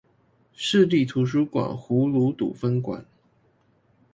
[0.55, 3.05] 市立圖書館葫蘆堵分館